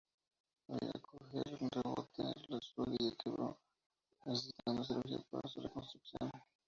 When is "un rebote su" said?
1.61-2.71